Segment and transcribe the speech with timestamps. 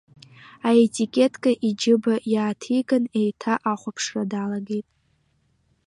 [0.69, 4.87] Аетикетка иџьыба иааҭиган, еиҭа ахәаԥшра далагеит.